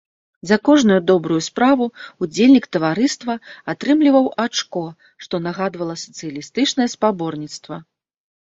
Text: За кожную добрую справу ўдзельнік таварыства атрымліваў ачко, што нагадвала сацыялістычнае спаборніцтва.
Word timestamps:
За 0.51 0.55
кожную 0.67 0.95
добрую 1.09 1.35
справу 1.47 1.85
ўдзельнік 2.25 2.65
таварыства 2.77 3.33
атрымліваў 3.75 4.25
ачко, 4.45 4.83
што 5.27 5.35
нагадвала 5.49 5.95
сацыялістычнае 6.05 6.87
спаборніцтва. 6.97 7.75